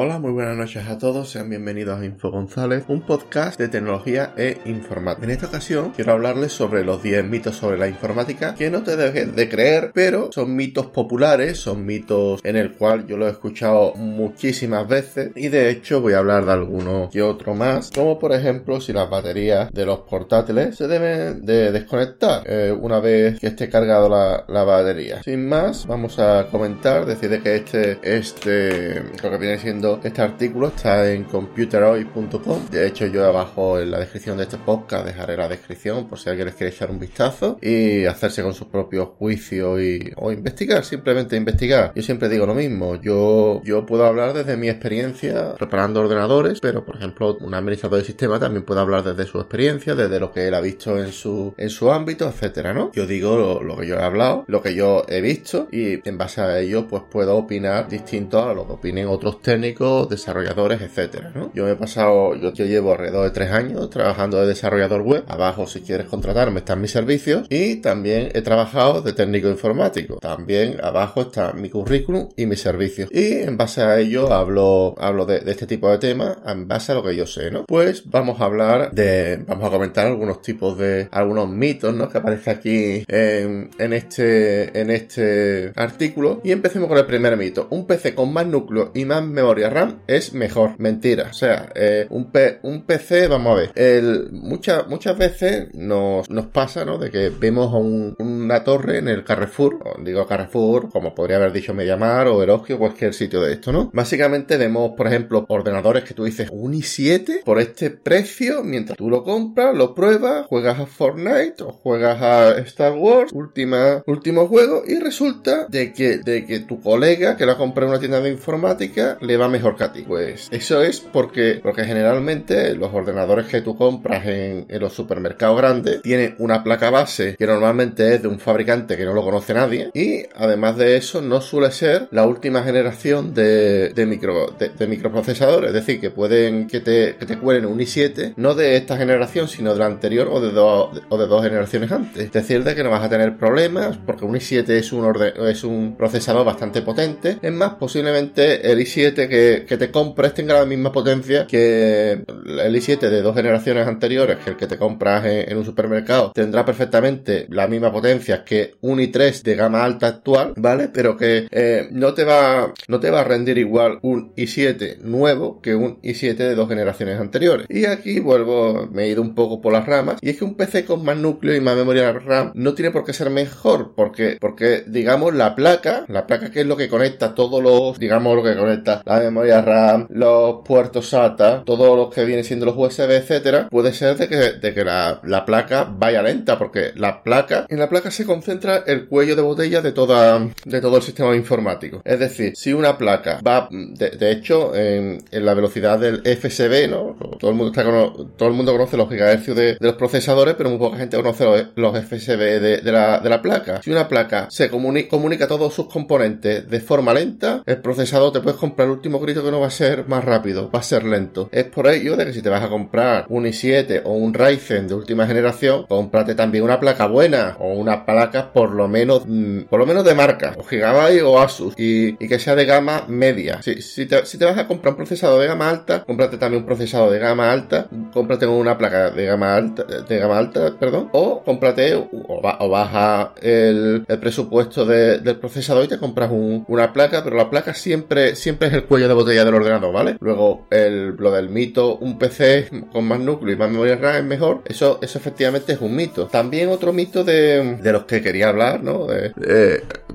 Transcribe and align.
Hola, 0.00 0.20
muy 0.20 0.30
buenas 0.30 0.56
noches 0.56 0.86
a 0.86 0.96
todos, 0.96 1.28
sean 1.28 1.50
bienvenidos 1.50 1.98
a 1.98 2.04
Info 2.04 2.30
González, 2.30 2.84
un 2.86 3.00
podcast 3.00 3.58
de 3.58 3.66
tecnología 3.66 4.32
e 4.36 4.58
informática. 4.64 5.24
En 5.24 5.32
esta 5.32 5.48
ocasión 5.48 5.90
quiero 5.90 6.12
hablarles 6.12 6.52
sobre 6.52 6.84
los 6.84 7.02
10 7.02 7.24
mitos 7.24 7.56
sobre 7.56 7.78
la 7.78 7.88
informática 7.88 8.54
que 8.54 8.70
no 8.70 8.84
te 8.84 8.96
dejes 8.96 9.34
de 9.34 9.48
creer, 9.48 9.90
pero 9.92 10.30
son 10.30 10.54
mitos 10.54 10.86
populares, 10.86 11.58
son 11.58 11.84
mitos 11.84 12.40
en 12.44 12.54
el 12.54 12.74
cual 12.74 13.08
yo 13.08 13.16
lo 13.16 13.26
he 13.26 13.30
escuchado 13.32 13.92
muchísimas 13.96 14.86
veces 14.86 15.32
y 15.34 15.48
de 15.48 15.68
hecho 15.68 16.00
voy 16.00 16.12
a 16.12 16.18
hablar 16.18 16.44
de 16.44 16.52
alguno 16.52 17.08
que 17.10 17.20
otro 17.20 17.56
más, 17.56 17.90
como 17.92 18.20
por 18.20 18.32
ejemplo 18.32 18.80
si 18.80 18.92
las 18.92 19.10
baterías 19.10 19.72
de 19.72 19.84
los 19.84 20.02
portátiles 20.02 20.76
se 20.76 20.86
deben 20.86 21.44
de 21.44 21.72
desconectar 21.72 22.44
eh, 22.46 22.70
una 22.70 23.00
vez 23.00 23.40
que 23.40 23.48
esté 23.48 23.68
cargado 23.68 24.08
la, 24.08 24.44
la, 24.46 24.62
batería. 24.62 25.24
Sin 25.24 25.48
más, 25.48 25.88
vamos 25.88 26.20
a 26.20 26.46
comentar, 26.52 27.04
decir 27.04 27.42
que 27.42 27.56
este, 27.56 27.98
este, 28.04 29.02
lo 29.24 29.30
que 29.30 29.38
viene 29.38 29.58
siendo 29.58 29.87
este 30.02 30.22
artículo 30.22 30.68
está 30.68 31.10
en 31.12 31.24
computeroy.com. 31.24 32.68
De 32.70 32.86
hecho, 32.86 33.06
yo 33.06 33.24
abajo 33.24 33.80
en 33.80 33.90
la 33.90 33.98
descripción 33.98 34.36
de 34.36 34.44
este 34.44 34.58
podcast 34.58 35.06
dejaré 35.06 35.36
la 35.36 35.48
descripción 35.48 36.08
por 36.08 36.18
si 36.18 36.28
alguien 36.28 36.46
les 36.46 36.54
quiere 36.54 36.72
echar 36.72 36.90
un 36.90 36.98
vistazo 36.98 37.58
y 37.60 38.04
hacerse 38.04 38.42
con 38.42 38.54
sus 38.54 38.68
propios 38.68 39.08
juicios 39.18 39.80
y, 39.80 40.12
o 40.16 40.32
investigar, 40.32 40.84
simplemente 40.84 41.36
investigar. 41.36 41.92
Yo 41.94 42.02
siempre 42.02 42.28
digo 42.28 42.46
lo 42.46 42.54
mismo. 42.54 42.96
Yo, 42.96 43.62
yo 43.64 43.86
puedo 43.86 44.04
hablar 44.04 44.34
desde 44.34 44.56
mi 44.56 44.68
experiencia 44.68 45.54
preparando 45.54 46.00
ordenadores, 46.00 46.60
pero 46.60 46.84
por 46.84 46.96
ejemplo, 46.96 47.36
un 47.40 47.54
administrador 47.54 48.00
de 48.00 48.04
sistema 48.04 48.38
también 48.38 48.64
puede 48.64 48.80
hablar 48.80 49.02
desde 49.02 49.30
su 49.30 49.38
experiencia, 49.38 49.94
desde 49.94 50.20
lo 50.20 50.32
que 50.32 50.48
él 50.48 50.54
ha 50.54 50.60
visto 50.60 50.98
en 50.98 51.12
su, 51.12 51.54
en 51.56 51.70
su 51.70 51.90
ámbito, 51.90 52.28
etcétera, 52.28 52.74
¿no? 52.74 52.90
Yo 52.92 53.06
digo 53.06 53.60
lo 53.62 53.76
que 53.76 53.86
yo 53.86 53.96
he 53.96 54.02
hablado, 54.02 54.44
lo 54.46 54.62
que 54.62 54.74
yo 54.74 55.04
he 55.08 55.20
visto 55.20 55.68
y 55.70 56.06
en 56.08 56.18
base 56.18 56.40
a 56.40 56.58
ello, 56.58 56.86
pues 56.86 57.02
puedo 57.10 57.36
opinar 57.36 57.88
distinto 57.88 58.42
a 58.42 58.54
lo 58.54 58.66
que 58.66 58.72
opinen 58.74 59.08
otros 59.08 59.40
técnicos 59.42 59.77
desarrolladores, 59.78 60.80
etcétera, 60.80 61.32
Yo 61.54 61.64
me 61.64 61.72
he 61.72 61.76
pasado, 61.76 62.34
yo, 62.34 62.50
llevo 62.52 62.92
alrededor 62.92 63.24
de 63.24 63.30
tres 63.30 63.50
años 63.50 63.90
trabajando 63.90 64.40
de 64.40 64.48
desarrollador 64.48 65.02
web. 65.02 65.24
Abajo, 65.28 65.66
si 65.66 65.80
quieres 65.80 66.06
contratarme, 66.06 66.60
están 66.60 66.80
mis 66.80 66.90
servicios. 66.90 67.46
Y 67.48 67.76
también 67.76 68.30
he 68.34 68.42
trabajado 68.42 69.02
de 69.02 69.12
técnico 69.12 69.48
informático. 69.48 70.18
También 70.18 70.78
abajo 70.82 71.22
está 71.22 71.52
mi 71.52 71.70
currículum 71.70 72.28
y 72.36 72.46
mis 72.46 72.60
servicios. 72.60 73.08
Y 73.12 73.34
en 73.38 73.56
base 73.56 73.82
a 73.82 73.98
ello 73.98 74.32
hablo, 74.32 74.94
hablo 74.98 75.26
de, 75.26 75.42
este 75.46 75.66
tipo 75.66 75.90
de 75.90 75.98
temas 75.98 76.38
en 76.46 76.66
base 76.66 76.92
a 76.92 76.96
lo 76.96 77.02
que 77.02 77.14
yo 77.14 77.26
sé, 77.26 77.50
¿no? 77.50 77.64
Pues 77.66 78.02
vamos 78.10 78.40
a 78.40 78.44
hablar 78.44 78.92
de, 78.92 79.42
vamos 79.46 79.64
a 79.64 79.70
comentar 79.70 80.06
algunos 80.06 80.42
tipos 80.42 80.76
de, 80.78 81.08
algunos 81.10 81.48
mitos. 81.48 81.88
Que 82.08 82.18
aparece 82.18 82.50
aquí 82.50 83.04
en, 83.08 83.92
este, 83.92 84.78
en 84.78 84.90
este 84.90 85.72
artículo. 85.76 86.40
Y 86.44 86.52
empecemos 86.52 86.88
con 86.88 86.98
el 86.98 87.06
primer 87.06 87.36
mito. 87.36 87.66
Un 87.70 87.86
PC 87.86 88.14
con 88.14 88.32
más 88.32 88.46
núcleo 88.46 88.90
y 88.94 89.04
más 89.04 89.24
memoria 89.24 89.57
RAM 89.66 90.00
es 90.06 90.32
mejor. 90.32 90.74
Mentira. 90.78 91.28
O 91.30 91.34
sea, 91.34 91.70
eh, 91.74 92.06
un, 92.10 92.30
un 92.62 92.82
PC, 92.82 93.28
vamos 93.28 93.52
a 93.52 93.60
ver, 93.60 93.72
el, 93.74 94.28
muchas, 94.32 94.86
muchas 94.88 95.16
veces 95.16 95.68
nos, 95.74 96.28
nos 96.30 96.46
pasa, 96.46 96.84
¿no? 96.84 96.98
De 96.98 97.10
que 97.10 97.30
vemos 97.30 97.72
una 98.18 98.64
torre 98.64 98.98
en 98.98 99.08
el 99.08 99.24
Carrefour, 99.24 99.78
digo 100.04 100.26
Carrefour, 100.26 100.90
como 100.90 101.14
podría 101.14 101.36
haber 101.36 101.52
dicho 101.52 101.74
Mediamar 101.74 102.28
o 102.28 102.42
Erogio, 102.42 102.76
o 102.76 102.78
cualquier 102.78 103.14
sitio 103.14 103.40
de 103.40 103.52
esto, 103.52 103.72
¿no? 103.72 103.90
Básicamente 103.92 104.56
vemos, 104.56 104.92
por 104.96 105.06
ejemplo, 105.06 105.44
ordenadores 105.48 106.04
que 106.04 106.14
tú 106.14 106.24
dices 106.24 106.48
un 106.50 106.74
i7 106.74 107.44
por 107.44 107.58
este 107.58 107.90
precio, 107.90 108.62
mientras 108.62 108.96
tú 108.96 109.10
lo 109.10 109.24
compras, 109.24 109.76
lo 109.76 109.94
pruebas, 109.94 110.46
juegas 110.46 110.78
a 110.78 110.86
Fortnite 110.86 111.62
o 111.62 111.72
juegas 111.72 112.20
a 112.22 112.58
Star 112.58 112.92
Wars, 112.92 113.32
última, 113.32 114.02
último 114.06 114.46
juego, 114.46 114.82
y 114.86 114.98
resulta 114.98 115.66
de 115.68 115.92
que, 115.92 116.18
de 116.18 116.46
que 116.46 116.60
tu 116.60 116.80
colega 116.80 117.36
que 117.36 117.46
lo 117.46 117.52
ha 117.52 117.58
comprado 117.58 117.86
en 117.86 117.90
una 117.90 118.00
tienda 118.00 118.20
de 118.20 118.30
informática 118.30 119.18
le 119.20 119.36
va 119.36 119.47
mejor 119.50 119.76
que 119.76 119.84
a 119.84 119.92
ti. 119.92 120.04
Pues 120.06 120.48
eso 120.50 120.82
es 120.82 121.00
porque, 121.00 121.60
porque 121.62 121.84
generalmente 121.84 122.74
los 122.74 122.92
ordenadores 122.92 123.46
que 123.46 123.60
tú 123.60 123.76
compras 123.76 124.26
en, 124.26 124.66
los 124.68 124.92
supermercados 124.92 125.58
grandes 125.58 126.02
tienen 126.02 126.34
una 126.38 126.62
placa 126.62 126.90
base 126.90 127.36
que 127.36 127.46
normalmente 127.46 128.14
es 128.14 128.22
de 128.22 128.28
un 128.28 128.38
fabricante 128.38 128.96
que 128.96 129.04
no 129.04 129.12
lo 129.12 129.24
conoce 129.24 129.54
nadie 129.54 129.90
y 129.92 130.24
además 130.36 130.76
de 130.76 130.96
eso 130.96 131.20
no 131.20 131.40
suele 131.40 131.70
ser 131.72 132.08
la 132.10 132.26
última 132.26 132.62
generación 132.62 133.34
de, 133.34 133.92
micro, 134.06 134.54
de, 134.58 134.86
microprocesadores, 134.86 135.68
es 135.68 135.74
decir, 135.74 136.00
que 136.00 136.10
pueden 136.10 136.68
que 136.68 136.80
te, 136.80 137.16
que 137.16 137.26
te 137.26 137.38
cuelen 137.38 137.66
un 137.66 137.78
i7 137.78 138.34
no 138.36 138.54
de 138.54 138.76
esta 138.76 138.96
generación 138.96 139.48
sino 139.48 139.72
de 139.72 139.80
la 139.80 139.86
anterior 139.86 140.28
o 140.30 140.40
de, 140.40 140.50
dos 140.50 141.00
o 141.08 141.18
de 141.18 141.26
dos 141.26 141.42
generaciones 141.42 141.90
antes. 141.90 142.24
Es 142.24 142.32
decir, 142.32 142.64
de 142.64 142.74
que 142.74 142.84
no 142.84 142.90
vas 142.90 143.04
a 143.04 143.08
tener 143.08 143.36
problemas 143.36 143.96
porque 143.96 144.24
un 144.24 144.34
i7 144.34 144.68
es 144.70 144.92
un, 144.92 145.14
es 145.48 145.64
un 145.64 145.96
procesador 145.96 146.44
bastante 146.44 146.82
potente. 146.82 147.38
Es 147.42 147.52
más, 147.52 147.74
posiblemente 147.74 148.70
el 148.70 148.78
i7 148.80 149.28
que 149.28 149.37
que, 149.66 149.76
te 149.76 149.90
compres 149.90 150.34
tenga 150.34 150.54
la 150.54 150.64
misma 150.64 150.92
potencia 150.92 151.46
que 151.46 152.12
el 152.12 152.74
i7 152.74 152.98
de 152.98 153.22
dos 153.22 153.34
generaciones 153.34 153.86
anteriores, 153.86 154.38
que 154.38 154.50
el 154.50 154.56
que 154.56 154.66
te 154.66 154.78
compras 154.78 155.24
en, 155.26 155.56
un 155.56 155.64
supermercado 155.64 156.32
tendrá 156.32 156.64
perfectamente 156.64 157.46
la 157.50 157.68
misma 157.68 157.92
potencia 157.92 158.44
que 158.44 158.74
un 158.80 158.98
i3 158.98 159.42
de 159.42 159.54
gama 159.54 159.84
alta 159.84 160.06
actual, 160.06 160.54
¿vale? 160.56 160.88
Pero 160.88 161.16
que 161.16 161.48
eh, 161.50 161.88
no 161.90 162.14
te 162.14 162.24
va 162.24 162.72
no 162.88 163.00
te 163.00 163.10
va 163.10 163.20
a 163.20 163.24
rendir 163.24 163.58
igual 163.58 163.98
un 164.02 164.34
i7 164.34 164.98
nuevo 164.98 165.60
que 165.60 165.74
un 165.74 166.00
i7 166.02 166.36
de 166.36 166.54
dos 166.54 166.68
generaciones 166.68 167.20
anteriores. 167.20 167.66
Y 167.68 167.86
aquí 167.86 168.20
vuelvo, 168.20 168.88
me 168.90 169.04
he 169.04 169.08
ido 169.08 169.22
un 169.22 169.34
poco 169.34 169.60
por 169.60 169.72
las 169.72 169.86
ramas, 169.86 170.18
y 170.20 170.30
es 170.30 170.38
que 170.38 170.44
un 170.44 170.56
PC 170.56 170.84
con 170.84 171.04
más 171.04 171.16
núcleo 171.16 171.54
y 171.54 171.60
más 171.60 171.76
memoria 171.76 172.12
RAM 172.12 172.52
no 172.54 172.74
tiene 172.74 172.90
por 172.90 173.04
qué 173.04 173.12
ser 173.12 173.30
mejor, 173.30 173.92
porque, 173.94 174.38
porque 174.40 174.84
digamos 174.86 175.34
la 175.34 175.54
placa, 175.54 176.04
la 176.08 176.26
placa 176.26 176.50
que 176.50 176.60
es 176.60 176.66
lo 176.66 176.76
que 176.76 176.88
conecta 176.88 177.34
todos 177.34 177.62
los, 177.62 177.98
digamos 177.98 178.34
lo 178.36 178.42
que 178.42 178.56
conecta 178.56 179.02
la 179.04 179.20
memoria 179.28 179.62
RAM, 179.62 180.06
los 180.10 180.56
puertos 180.64 181.08
SATA, 181.08 181.62
todo 181.64 181.96
lo 181.96 182.10
que 182.10 182.24
viene 182.24 182.44
siendo 182.44 182.66
los 182.66 182.76
USB, 182.76 183.10
etcétera, 183.10 183.68
puede 183.70 183.92
ser 183.92 184.16
de 184.16 184.28
que, 184.28 184.36
de 184.36 184.74
que 184.74 184.84
la, 184.84 185.20
la, 185.24 185.44
placa 185.44 185.88
vaya 185.90 186.22
lenta, 186.22 186.58
porque 186.58 186.92
la 186.94 187.22
placa, 187.22 187.66
en 187.68 187.78
la 187.78 187.88
placa 187.88 188.10
se 188.10 188.26
concentra 188.26 188.84
el 188.86 189.06
cuello 189.06 189.36
de 189.36 189.42
botella 189.42 189.80
de 189.80 189.92
toda, 189.92 190.48
de 190.64 190.80
todo 190.80 190.96
el 190.96 191.02
sistema 191.02 191.34
informático. 191.34 192.02
Es 192.04 192.18
decir, 192.18 192.52
si 192.56 192.72
una 192.72 192.98
placa 192.98 193.40
va, 193.46 193.68
de, 193.70 194.30
hecho, 194.30 194.74
en, 194.74 195.24
la 195.30 195.54
velocidad 195.54 195.98
del 195.98 196.22
FSB, 196.24 196.88
¿no? 196.90 197.16
Todo 197.38 197.50
el 197.50 197.56
mundo 197.56 197.70
está 197.70 197.84
todo 197.84 198.48
el 198.48 198.54
mundo 198.54 198.72
conoce 198.72 198.96
los 198.96 199.08
gigahercios 199.08 199.56
de, 199.56 199.74
de, 199.74 199.78
los 199.80 199.94
procesadores, 199.94 200.54
pero 200.56 200.70
muy 200.70 200.78
poca 200.78 200.98
gente 200.98 201.16
conoce 201.16 201.44
los, 201.44 201.66
los 201.76 202.04
FSB 202.04 202.38
de, 202.60 202.78
de, 202.78 202.92
la, 202.92 203.20
de 203.20 203.28
la 203.28 203.40
placa. 203.40 203.80
Si 203.82 203.90
una 203.90 204.08
placa 204.08 204.48
se 204.50 204.68
comunica, 204.68 205.08
comunica 205.08 205.48
todos 205.48 205.74
sus 205.74 205.86
componentes 205.86 206.68
de 206.68 206.80
forma 206.80 207.14
lenta, 207.14 207.62
el 207.66 207.78
procesador 207.78 208.32
te 208.32 208.40
puedes 208.40 208.58
comprar 208.58 208.86
el 208.86 208.92
último 208.92 209.17
grito 209.20 209.44
que 209.44 209.50
no 209.50 209.60
va 209.60 209.68
a 209.68 209.70
ser 209.70 210.06
más 210.08 210.24
rápido, 210.24 210.70
va 210.70 210.80
a 210.80 210.82
ser 210.82 211.04
lento. 211.04 211.48
Es 211.52 211.64
por 211.64 211.88
ello 211.88 212.16
de 212.16 212.26
que 212.26 212.32
si 212.32 212.42
te 212.42 212.48
vas 212.48 212.62
a 212.62 212.68
comprar 212.68 213.26
un 213.28 213.44
i7 213.44 214.02
o 214.04 214.12
un 214.12 214.34
Ryzen 214.34 214.88
de 214.88 214.94
última 214.94 215.26
generación, 215.26 215.86
cómprate 215.88 216.34
también 216.34 216.64
una 216.64 216.80
placa 216.80 217.06
buena 217.06 217.56
o 217.58 217.72
una 217.72 218.04
placa 218.04 218.52
por 218.52 218.72
lo 218.72 218.88
menos, 218.88 219.24
mm, 219.26 219.62
por 219.62 219.78
lo 219.78 219.86
menos 219.86 220.04
de 220.04 220.14
marca, 220.14 220.54
o 220.58 220.64
Gigabyte 220.64 221.22
o 221.22 221.38
Asus, 221.38 221.74
y, 221.76 222.16
que 222.16 222.38
sea 222.38 222.54
de 222.54 222.66
gama 222.66 223.04
media. 223.08 223.60
Si, 223.62 224.06
te, 224.06 224.26
si 224.26 224.38
te 224.38 224.44
vas 224.44 224.58
a 224.58 224.66
comprar 224.66 224.92
un 224.92 224.98
procesador 224.98 225.40
de 225.40 225.46
gama 225.46 225.70
alta, 225.70 226.04
cómprate 226.04 226.36
también 226.36 226.62
un 226.62 226.66
procesador 226.66 227.10
de 227.10 227.18
gama 227.18 227.50
alta, 227.50 227.88
cómprate 228.12 228.46
una 228.46 228.76
placa 228.76 229.10
de 229.10 229.24
gama 229.24 229.54
alta, 229.54 229.84
de 229.84 230.18
gama 230.18 230.38
alta, 230.38 230.74
perdón, 230.78 231.08
o 231.12 231.42
cómprate 231.42 231.94
o, 231.94 232.68
baja 232.68 233.32
el, 233.40 234.04
presupuesto 234.20 234.84
del 234.84 235.36
procesador 235.36 235.84
y 235.84 235.88
te 235.88 235.98
compras 235.98 236.30
una 236.32 236.92
placa, 236.92 237.24
pero 237.24 237.36
la 237.36 237.50
placa 237.50 237.74
siempre, 237.74 238.36
siempre 238.36 238.68
es 238.68 238.74
el 238.74 238.84
cuello 238.84 239.07
de 239.08 239.14
botella 239.14 239.44
del 239.44 239.54
ordenador, 239.54 239.92
¿vale? 239.92 240.16
Luego, 240.20 240.66
el, 240.70 241.16
lo 241.16 241.32
del 241.32 241.48
mito, 241.48 241.96
un 241.96 242.18
PC 242.18 242.68
con 242.92 243.06
más 243.06 243.20
núcleo 243.20 243.54
y 243.54 243.58
más 243.58 243.70
memoria 243.70 243.96
RAM 243.96 244.16
es 244.16 244.24
mejor, 244.24 244.62
eso, 244.64 244.98
eso 245.02 245.18
efectivamente 245.18 245.72
es 245.72 245.80
un 245.80 245.94
mito. 245.94 246.26
También 246.26 246.68
otro 246.68 246.92
mito 246.92 247.24
de, 247.24 247.76
de 247.76 247.92
los 247.92 248.04
que 248.04 248.22
quería 248.22 248.48
hablar, 248.48 248.82
¿no? 248.82 249.06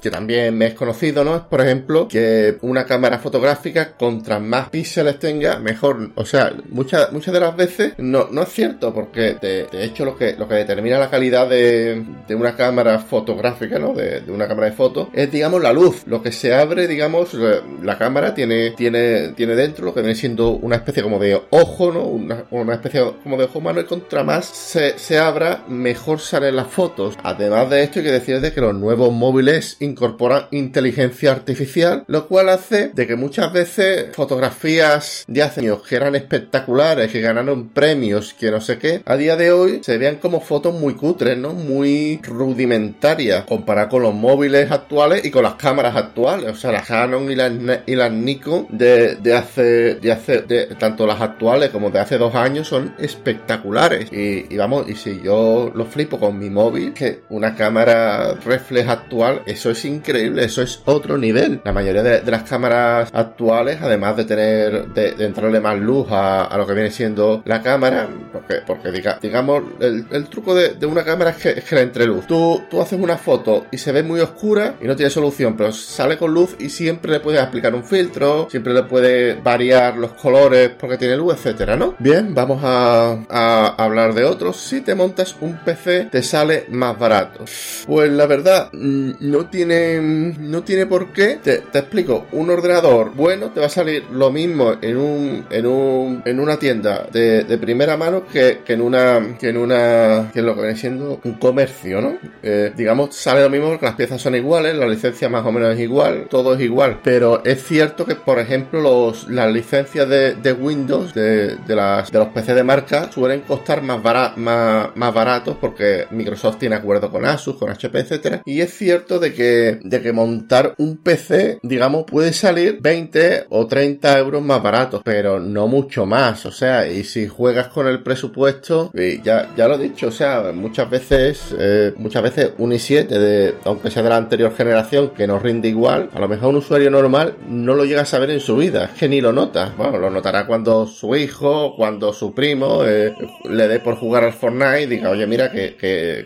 que 0.04 0.12
también 0.12 0.56
me 0.58 0.68
es 0.68 0.74
conocido, 0.74 1.24
¿no? 1.24 1.38
Es, 1.38 1.42
por 1.44 1.62
ejemplo, 1.62 2.09
que 2.09 2.58
una 2.62 2.86
cámara 2.86 3.20
fotográfica, 3.20 3.94
contra 3.94 4.38
más 4.38 4.70
píxeles 4.70 5.18
tenga, 5.18 5.60
mejor. 5.60 6.12
O 6.16 6.25
sea, 6.25 6.54
muchas, 6.69 7.12
muchas 7.13 7.34
de 7.34 7.39
las 7.39 7.56
veces 7.56 7.94
no, 7.98 8.28
no 8.30 8.44
es 8.44 8.50
cierto, 8.50 8.94
porque 8.94 9.38
de, 9.42 9.68
hecho 9.72 10.04
lo 10.04 10.18
que, 10.18 10.36
lo 10.38 10.48
que 10.48 10.56
determina 10.56 11.00
la 11.00 11.10
calidad 11.10 11.48
de, 11.48 12.04
de 12.28 12.36
una 12.36 12.56
cámara 12.56 13.00
fotográfica, 13.00 13.80
¿no? 13.80 13.94
De, 13.94 14.19
de, 14.19 14.31
una 14.31 14.48
cámara 14.48 14.69
de 14.69 14.75
fotos, 14.75 15.07
es, 15.13 15.31
digamos, 15.31 15.63
la 15.63 15.72
luz. 15.72 16.04
Lo 16.06 16.22
que 16.22 16.34
se 16.34 16.54
abre, 16.54 16.86
digamos, 16.88 17.34
la 17.34 17.98
cámara 17.98 18.36
tiene, 18.36 18.72
tiene, 18.83 19.30
tiene 19.30 19.56
dentro 19.56 19.85
lo 19.85 19.94
que 19.94 20.01
viene 20.01 20.13
siendo 20.13 20.50
una 20.50 20.75
especie 20.75 21.01
como 21.01 21.18
de 21.18 21.41
ojo, 21.51 21.94
¿no? 21.94 22.01
Una, 22.01 22.44
una 22.51 22.74
especie 22.74 23.01
como 23.24 23.38
de 23.38 23.45
ojo 23.45 23.59
humano 23.59 23.80
y 23.80 23.85
contra 23.85 24.25
más 24.25 24.45
se, 24.45 25.00
se, 25.00 25.18
abra, 25.18 25.63
mejor 25.69 26.19
salen 26.19 26.57
las 26.57 26.68
fotos. 26.68 27.18
Además 27.24 27.69
de 27.69 27.81
esto 27.81 28.00
hay 28.00 28.06
que 28.06 28.12
decir 28.12 28.41
de 28.41 28.51
que 28.51 28.59
los 28.59 28.75
nuevos 28.75 29.13
móviles 29.13 29.77
incorporan 29.80 30.47
inteligencia 30.51 31.31
artificial, 31.31 32.03
lo 32.07 32.27
cual 32.27 32.50
hace 32.50 32.89
de 32.94 33.07
que 33.07 33.15
muchas 33.15 33.53
veces 33.53 34.13
fotografías 34.13 35.24
de 35.27 35.44
hace 35.44 35.62
años 35.62 35.81
que 35.88 35.95
eran 35.95 36.15
espectaculares, 36.15 37.09
que 37.09 37.21
ganaron 37.21 37.69
premios, 37.69 38.33
que 38.33 38.51
no 38.51 38.59
sé 38.59 38.79
qué, 38.79 39.01
a 39.06 39.15
día 39.15 39.38
de 39.38 39.53
hoy 39.53 39.79
se 39.81 39.97
vean 39.97 40.18
como 40.18 40.41
fotos 40.41 40.77
muy 40.77 40.95
cutres, 40.95 41.38
¿no? 41.38 41.53
Muy 41.53 42.19
rudimentarias, 42.21 43.45
comparado 43.45 43.88
con 43.88 44.01
los 44.01 44.13
móviles 44.13 44.69
actuales 44.71 45.24
y 45.24 45.31
con 45.31 45.44
las 45.44 45.53
cámaras 45.53 45.95
actuales. 45.95 46.51
O 46.51 46.56
sea, 46.56 46.74
las 46.74 46.86
Canon 46.86 47.31
y 47.31 47.36
las, 47.36 47.53
y 47.86 47.95
las 47.95 48.12
Nikon 48.12 48.68
de, 48.78 49.36
hace, 49.36 49.96
de 49.96 50.12
hace, 50.12 50.42
tanto 50.80 51.06
las 51.06 51.22
actuales 51.22 51.70
como 51.70 51.90
de 51.92 52.00
hace 52.00 52.18
dos 52.18 52.36
años 52.36 52.68
son 52.68 52.94
espectaculares. 52.98 54.12
Y, 54.12 54.56
vamos, 54.58 54.90
y 54.90 54.96
si 54.96 55.22
yo 55.22 55.72
lo 55.74 55.86
flipo 55.86 56.20
con 56.20 56.38
mi 56.38 56.50
móvil, 56.50 56.94
que 56.94 57.22
una 57.30 57.56
cámara 57.56 58.34
reflex 58.46 58.90
actual, 58.90 59.42
eso 59.46 59.72
es 59.72 59.86
increíble, 59.86 60.46
eso 60.46 60.62
es 60.62 60.81
otro 60.86 61.18
nivel. 61.18 61.62
La 61.64 61.72
mayoría 61.72 62.04
de, 62.04 62.31
las 62.31 62.44
cámaras 62.44 63.10
actuales, 63.14 63.80
además 63.81 64.18
de 64.18 64.25
tener, 64.25 64.88
de, 64.88 65.14
entrarle 65.24 65.60
más 65.60 65.78
luz 65.78 66.08
a, 66.10 66.56
lo 66.58 66.66
que 66.66 66.74
viene 66.74 66.92
siendo 66.92 67.44
la 67.46 67.62
cámara, 67.62 68.08
porque, 68.31 68.56
porque 68.66 68.92
digamos, 69.22 69.64
el, 69.80 70.28
truco 70.30 70.56
de, 70.56 70.86
una 70.86 71.04
cámara 71.04 71.31
es 71.31 71.38
que, 71.38 71.50
es 71.50 71.64
que 71.64 71.75
la 71.75 71.81
entre 71.81 72.06
luz. 72.06 72.25
Tú, 72.28 72.64
tú 72.70 72.81
haces 72.81 73.00
una 73.00 73.18
foto 73.18 73.66
y 73.72 73.78
se 73.78 73.92
ve 73.92 74.04
muy 74.04 74.20
oscura 74.20 74.75
y 74.81 74.88
no 74.88 74.96
tiene 74.96 75.10
solución, 75.10 75.56
pero 75.56 75.72
sale 75.72 76.18
con 76.18 76.34
luz 76.34 76.56
y 76.60 76.70
siempre 76.70 77.12
le 77.12 77.20
puedes 77.20 77.42
aplicar 77.42 77.75
un 77.75 77.84
filtro, 77.84 78.48
siempre 78.53 78.75
le 78.75 78.83
puedes 78.83 79.41
variar 79.41 79.97
los 79.97 80.11
colores 80.11 80.69
porque 80.79 81.00
tiene 81.00 81.17
luz, 81.17 81.33
etcétera, 81.33 81.75
¿no? 81.75 81.95
Bien, 81.97 82.35
vamos 82.35 82.61
a, 82.63 83.73
hablar 83.79 84.13
de 84.13 84.25
otros. 84.25 84.57
Si 84.57 84.81
te 84.81 84.94
montas 84.94 85.35
un 85.41 85.57
PC, 85.65 86.09
te 86.11 86.21
sale 86.21 86.65
más 86.69 87.00
barato. 87.00 87.45
Pues 87.88 88.11
la 88.11 88.27
verdad, 88.27 88.69
mm, 88.71 89.13
no 89.21 89.47
tiene, 89.47 90.00
no 90.00 90.61
tiene 90.61 90.85
por 90.85 91.11
qué. 91.11 91.39
Te, 91.41 91.63
explico, 91.73 92.27
un 92.31 92.51
ordenador 92.51 93.15
bueno 93.15 93.50
te 93.50 93.59
va 93.59 93.65
a 93.65 93.69
salir 93.69 94.03
lo 94.11 94.29
mismo 94.29 94.75
en 94.79 94.97
un, 94.97 95.45
en 95.50 95.65
un, 95.65 96.21
en 96.23 96.39
una 96.39 96.57
tienda 96.57 97.07
de, 97.11 97.57
primera 97.57 97.97
mano 97.97 98.27
que, 98.27 98.61
en 98.67 98.81
una, 98.81 99.35
que 99.39 99.50
en 99.50 99.57
una, 99.57 100.29
que 100.31 100.41
en 100.41 100.45
lo 100.45 100.53
que 100.53 100.61
viene 100.61 100.77
siendo 100.77 101.19
un 101.23 101.33
comercio, 101.39 102.01
¿no? 102.01 102.17
Eh, 102.44 102.71
digamos, 102.77 103.15
sale 103.15 103.41
lo 103.41 103.50
mismo 103.50 103.69
porque 103.69 103.88
las 103.88 103.95
piezas 103.95 104.21
son 104.21 104.35
iguales, 104.35 104.75
la 104.75 104.88
licencia 104.88 105.27
más 105.27 105.44
o 105.44 105.51
menos 105.51 105.73
es 105.73 105.79
igual, 105.79 106.27
todo 106.29 106.53
es 106.53 106.61
igual. 106.61 107.00
Pero 107.03 107.44
es 107.44 107.63
cierto 107.63 108.05
que, 108.05 108.13
por 108.13 108.43
ejemplo, 108.44 108.81
los, 108.81 109.28
las 109.30 109.51
licencias 109.51 110.07
de, 110.07 110.54
Windows, 110.54 111.13
de, 111.13 111.57
las, 111.68 112.12
de 112.12 112.19
los 112.19 112.30
PC 112.30 112.54
de 112.54 112.63
marca, 112.63 113.12
suelen 113.12 113.42
costar 113.42 113.81
más, 113.81 114.01
más, 114.38 114.95
más 114.95 115.13
baratos 115.13 115.57
porque 115.60 116.06
Microsoft 116.12 116.57
tiene 116.57 116.75
acuerdo 116.75 117.12
con 117.12 117.25
Asus, 117.25 117.56
con 117.57 117.69
HP, 117.69 118.00
etcétera. 118.00 118.42
Y 118.45 118.62
es 118.62 118.74
cierto 118.74 119.19
de 119.19 119.34
que, 119.34 119.80
de 119.84 120.01
que 120.01 120.13
montar 120.13 120.75
un 120.78 120.98
PC, 120.98 121.60
digamos, 121.63 122.06
puede 122.06 122.34
salir 122.34 122.80
20 122.81 123.48
o 123.50 123.68
30 123.68 124.19
euros 124.19 124.42
más 124.42 124.62
baratos, 124.62 125.01
pero 125.04 125.39
no 125.39 125.68
mucho 125.68 126.06
más. 126.06 126.46
O 126.46 126.51
sea, 126.51 126.88
y 126.88 127.04
si 127.04 127.28
juegas 127.28 127.68
con 127.68 127.88
el 127.88 128.04
presupuesto, 128.04 128.92
ya, 129.24 129.50
ya 129.56 129.68
lo 129.68 129.75
he 129.75 129.80
dicho, 129.80 130.07
o 130.07 130.12
sea, 130.12 130.51
muchas 130.54 130.89
veces, 130.89 131.56
eh, 131.57 131.94
muchas 131.98 132.24
veces 132.24 132.51
un 132.57 132.72
i7 132.72 133.07
de, 133.07 133.56
aunque 133.66 133.92
sea 133.92 134.04
de 134.04 134.10
la 134.10 134.18
anterior 134.18 134.54
generación, 134.56 135.10
que 135.10 135.28
no 135.28 135.39
rinde 135.39 135.69
igual, 135.69 136.10
a 136.13 136.19
lo 136.19 136.28
mejor 136.28 136.50
un 136.50 136.57
usuario 136.57 136.89
normal 136.89 137.36
no 137.48 137.75
lo 137.75 137.86
llega 137.86 138.01
a 138.01 138.06
saber 138.06 138.30
en 138.33 138.39
su 138.39 138.56
vida, 138.57 138.91
que 138.97 139.07
ni 139.07 139.21
lo 139.21 139.31
nota. 139.31 139.74
Bueno, 139.77 139.97
lo 139.97 140.09
notará 140.09 140.45
cuando 140.45 140.88
su 140.88 141.15
hijo, 141.15 141.75
cuando 141.75 142.13
su 142.13 142.33
primo 142.33 142.83
eh, 142.85 143.13
le 143.50 143.68
dé 143.68 143.80
por 143.80 143.95
jugar 143.95 144.24
al 144.24 144.33
Fortnite 144.33 144.83
y 144.83 144.85
diga, 144.88 145.09
oye, 145.09 145.25
mira 145.27 145.51
que, 145.51 145.75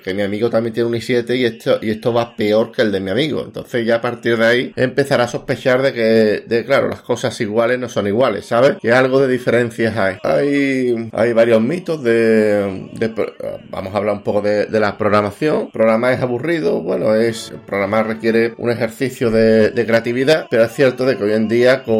que, 0.04 0.14
mi 0.14 0.22
amigo 0.22 0.50
también 0.50 0.74
tiene 0.74 0.90
un 0.90 0.96
i7 0.96 1.38
y 1.38 1.46
esto, 1.46 1.80
y 1.82 1.92
esto 1.92 2.14
va 2.14 2.36
peor 2.36 2.72
que 2.72 2.82
el 2.82 2.92
de 2.92 3.00
mi 3.00 3.12
amigo. 3.12 3.42
Entonces 3.42 3.86
ya 3.86 3.96
a 3.96 4.02
partir 4.02 4.38
de 4.38 4.46
ahí 4.46 4.74
empezará 4.76 5.26
a 5.26 5.28
sospechar 5.28 5.82
de 5.82 5.94
que, 5.94 6.44
de 6.48 6.66
claro, 6.66 6.88
las 6.88 7.02
cosas 7.02 7.40
iguales 7.42 7.80
no 7.80 7.90
son 7.90 8.08
iguales, 8.08 8.46
¿sabes? 8.46 8.78
Que 8.82 8.92
algo 8.92 9.20
de 9.20 9.28
diferencias 9.28 9.96
hay. 9.98 10.18
Hay, 10.24 11.10
hay 11.14 11.34
varios 11.34 11.62
mitos 11.62 12.04
de, 12.04 12.90
vamos 13.70 13.94
a 13.94 13.98
hablar 13.98 14.16
un 14.16 14.24
poco 14.24 14.42
de, 14.42 14.66
de 14.66 14.80
la 14.80 14.98
programación. 14.98 15.70
Programar 15.72 16.14
es 16.14 16.22
aburrido, 16.22 16.82
bueno, 16.82 17.14
es, 17.16 17.54
programar 17.66 18.08
requiere 18.08 18.54
un 18.58 18.72
ejercicio 18.72 19.30
de, 19.30 19.72
de 19.72 19.86
creatividad, 19.86 20.48
pero 20.50 20.64
es 20.64 20.72
cierto 20.72 21.06
de 21.06 21.18
que 21.18 21.24
hoy 21.24 21.34
en 21.34 21.48
día 21.48 21.84
con, 21.84 21.97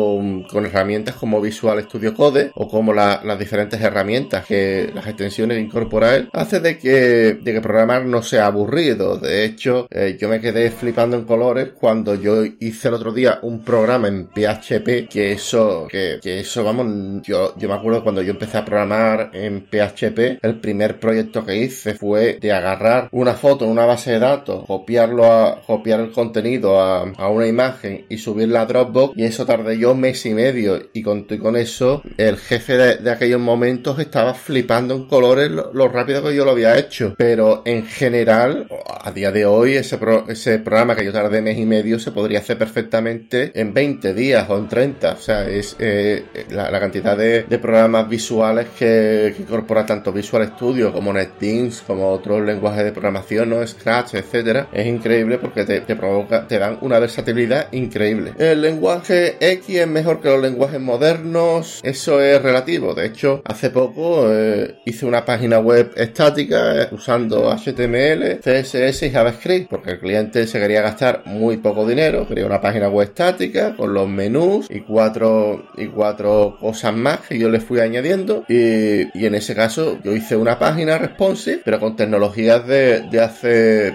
con 0.50 0.66
herramientas 0.66 1.16
como 1.16 1.42
Visual 1.42 1.84
Studio 1.84 2.14
Code 2.14 2.52
o 2.56 2.68
como 2.68 2.94
las 2.94 3.40
diferentes 3.40 3.82
herramientas 3.82 4.46
que 4.46 4.92
las 4.94 5.08
extensiones 5.08 5.60
incorpora 5.60 6.16
él, 6.16 6.30
hace 6.34 6.60
de 6.60 6.78
que, 6.78 7.38
de 7.42 7.54
que 7.54 7.62
programar 7.62 8.06
no 8.06 8.22
sea 8.22 8.48
aburrido. 8.48 9.18
De 9.18 9.46
hecho, 9.46 9.88
eh, 9.90 10.18
yo 10.20 10.30
me 10.30 10.40
quedé 10.40 10.72
flipando 10.72 11.18
en 11.18 11.26
colores 11.26 11.70
cuando 11.80 12.16
yo 12.16 12.44
hice 12.60 12.88
el 12.88 12.94
otro 12.96 13.12
día 13.12 13.40
un 13.42 13.64
programa 13.64 14.08
en 14.08 14.28
PHP 14.28 15.08
que 15.10 15.32
eso, 15.32 15.88
que, 15.90 16.20
que 16.22 16.40
eso, 16.40 16.64
vamos, 16.64 17.22
yo, 17.24 17.56
yo 17.58 17.68
me 17.68 17.76
acuerdo 17.76 18.04
cuando 18.04 18.22
yo 18.22 18.32
empecé 18.32 18.58
a 18.58 18.66
programar 18.66 19.32
en 19.34 19.66
PHP, 19.66 20.40
el 20.42 20.60
primer 20.60 21.00
proyecto 21.00 21.46
que 21.46 21.58
hice 21.58 21.94
fue 21.94 22.38
de 22.40 22.52
agarrar 22.52 23.10
una 23.12 23.34
foto 23.34 23.66
en 23.66 23.72
una 23.72 23.86
base 23.86 24.12
de 24.12 24.20
datos, 24.20 24.66
copiarlo 24.66 25.26
a, 25.26 25.62
copiar 25.62 26.00
el 26.00 26.12
contenido 26.12 26.82
a, 26.82 27.10
a 27.18 27.30
una 27.30 27.48
imagen 27.48 28.06
y 28.10 28.18
subirla 28.18 28.62
a 28.62 28.66
Dropbox 28.66 29.18
y 29.18 29.24
eso 29.24 29.46
tardé 29.46 29.78
yo 29.78 29.87
mes 29.96 30.26
y 30.26 30.34
medio 30.34 30.90
y 30.94 31.02
con, 31.02 31.24
con 31.24 31.56
eso 31.56 32.02
el 32.18 32.38
jefe 32.38 32.78
de, 32.78 33.12
aquellos 33.12 33.40
momentos 33.40 34.00
estaba 34.00 34.34
flipando 34.34 34.96
en 34.96 35.08
colores 35.08 35.50
lo, 35.50 35.88
rápido 35.88 36.24
que 36.24 36.36
yo 36.36 36.46
lo 36.46 36.52
había 36.52 36.78
hecho. 36.78 37.16
Pero 37.18 37.62
en 37.66 37.86
general 37.86 38.68
a 39.02 39.12
día 39.12 39.32
de 39.32 39.46
hoy 39.46 39.76
ese, 39.76 40.00
ese 40.28 40.60
programa 40.60 40.96
que 40.96 41.06
yo 41.06 41.12
tardé 41.12 41.42
mes 41.42 41.58
y 41.58 41.66
medio 41.66 42.00
se 42.00 42.12
podría 42.12 42.40
hacer 42.40 42.58
perfectamente 42.58 43.52
en 43.54 43.74
20 43.74 44.14
días 44.14 44.50
o 44.50 44.58
en 44.58 44.68
30 44.68 45.14
o 45.14 45.18
sea 45.18 45.48
es 45.48 45.76
eh, 45.80 46.26
la, 46.50 46.80
cantidad 46.80 47.18
de, 47.18 47.44
programas 47.58 48.08
visuales 48.08 48.68
que, 48.78 49.36
incorpora 49.38 49.86
tanto 49.86 50.12
Visual 50.12 50.48
Studio 50.56 50.94
como 50.94 51.14
NetBeans 51.14 51.82
como 51.82 52.12
otros 52.12 52.46
lenguajes 52.46 52.84
de 52.84 52.92
programación 52.92 53.50
no 53.50 53.66
Scratch 53.66 54.16
etcétera 54.16 54.68
es 54.72 54.86
increíble 54.86 55.38
porque 55.38 55.66
te, 55.66 55.82
te 55.82 55.96
provoca 55.96 56.48
te 56.48 56.60
dan 56.60 56.78
una 56.82 57.00
versatilidad 57.00 57.68
increíble. 57.72 58.34
El 58.38 58.62
lenguaje 58.62 59.38
X 59.40 59.77
es 59.80 59.88
mejor 59.88 60.22
que 60.22 60.30
los 60.30 60.42
lenguajes 60.42 60.80
modernos, 60.80 61.80
eso 61.84 62.22
es 62.22 62.42
relativo. 62.42 62.94
De 62.94 63.06
hecho, 63.06 63.42
hace 63.46 63.70
poco 63.70 64.32
eh, 64.32 64.76
hice 64.86 65.06
una 65.06 65.26
página 65.26 65.60
web 65.60 65.92
estática 65.96 66.84
eh, 66.84 66.88
usando 66.92 67.52
HTML, 67.52 68.40
CSS 68.40 69.04
y 69.04 69.12
JavaScript, 69.12 69.70
porque 69.70 69.92
el 69.92 70.00
cliente 70.00 70.48
se 70.48 70.60
quería 70.60 70.82
gastar 70.82 71.24
muy 71.26 71.58
poco 71.58 71.88
dinero, 71.88 72.28
quería 72.28 72.46
una 72.46 72.62
página 72.62 72.90
web 72.90 73.08
estática 73.08 73.76
con 73.76 73.94
los 73.94 74.08
menús 74.08 74.68
y 74.70 74.82
cuatro, 74.82 75.68
y 75.78 75.88
cuatro 75.88 76.58
cosas 76.60 76.96
más 76.96 77.20
que 77.22 77.38
yo 77.38 77.50
le 77.50 77.60
fui 77.60 77.80
añadiendo. 77.80 78.46
Y, 78.48 79.26
en 79.28 79.36
ese 79.36 79.56
caso, 79.56 80.00
yo 80.04 80.16
hice 80.16 80.36
una 80.36 80.58
página 80.58 80.98
responsive, 80.98 81.62
pero 81.64 81.80
con 81.80 81.96
tecnologías 81.96 82.66
de, 82.66 83.02
de 83.02 83.20
hace, 83.20 83.94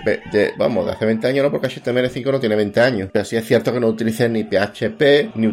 vamos, 0.59 0.87
de 0.87 0.93
hace 0.93 1.07
20 1.07 1.27
años, 1.27 1.45
no, 1.45 1.51
porque 1.51 1.69
HTML5 1.69 2.33
no 2.33 2.41
tiene 2.41 2.57
20 2.57 2.81
años. 2.81 3.09
Pero 3.13 3.25
sí 3.25 3.37
es 3.37 3.47
cierto 3.47 3.73
que 3.73 3.81
no 3.81 3.89
utilicé 3.89 4.29
ni 4.29 4.45
PHP, 4.45 5.35
ni 5.35 5.47